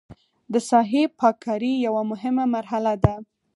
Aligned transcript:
د 0.53 0.55
ساحې 0.69 1.03
پاک 1.19 1.35
کاري 1.45 1.73
یوه 1.87 2.01
مهمه 2.11 2.45
مرحله 2.55 2.93
ده 3.03 3.13